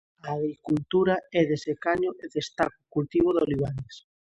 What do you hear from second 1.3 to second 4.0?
é de secaño e destaca o cultivo de oliveiras.